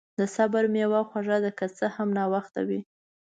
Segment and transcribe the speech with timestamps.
[0.19, 2.79] د صبر میوه خوږه ده، که څه هم ناوخته وي.